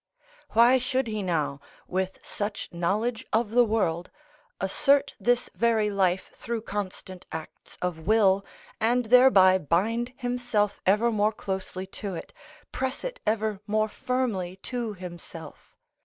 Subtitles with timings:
[0.53, 4.09] Why should he now, with such knowledge of the world,
[4.59, 8.43] assert this very life through constant acts of will,
[8.79, 12.33] and thereby bind himself ever more closely to it,
[12.71, 15.77] press it ever more firmly to himself?